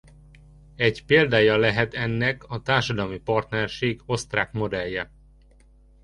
Egy 0.75 1.05
példája 1.05 1.57
lehet 1.57 1.93
ennek 1.93 2.49
az 2.49 2.59
társadalmi 2.63 3.19
partnerség 3.19 4.01
osztrák 4.05 4.51
modellje. 4.51 5.11